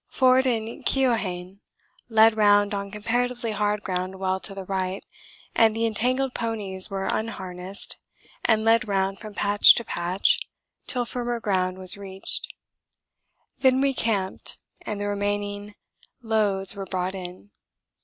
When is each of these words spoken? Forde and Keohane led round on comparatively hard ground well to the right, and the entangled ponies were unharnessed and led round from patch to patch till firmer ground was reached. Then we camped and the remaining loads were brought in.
Forde 0.07 0.47
and 0.47 0.83
Keohane 0.83 1.59
led 2.09 2.35
round 2.35 2.73
on 2.73 2.89
comparatively 2.89 3.51
hard 3.51 3.83
ground 3.83 4.15
well 4.15 4.39
to 4.39 4.55
the 4.55 4.65
right, 4.65 5.05
and 5.53 5.75
the 5.75 5.85
entangled 5.85 6.33
ponies 6.33 6.89
were 6.89 7.05
unharnessed 7.05 7.99
and 8.43 8.65
led 8.65 8.87
round 8.87 9.19
from 9.19 9.35
patch 9.35 9.75
to 9.75 9.83
patch 9.85 10.39
till 10.87 11.05
firmer 11.05 11.39
ground 11.39 11.77
was 11.77 11.97
reached. 11.97 12.51
Then 13.59 13.79
we 13.79 13.93
camped 13.93 14.57
and 14.87 14.99
the 14.99 15.05
remaining 15.05 15.71
loads 16.23 16.75
were 16.75 16.87
brought 16.87 17.13
in. 17.13 17.51